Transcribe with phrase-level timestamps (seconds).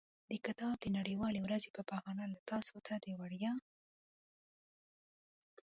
[0.31, 3.53] د کتاب د نړیوالې ورځې په بهانه له تاسو ته د وړیا.